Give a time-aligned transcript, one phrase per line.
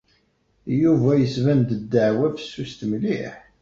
[0.81, 3.33] Yuba yesban-d ddeɛwa fessuset mliḥ.